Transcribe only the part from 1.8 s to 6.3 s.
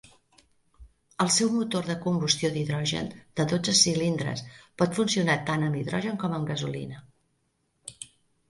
de combustió d'hidrogen de dotze cilindres pot funcionar tant amb hidrogen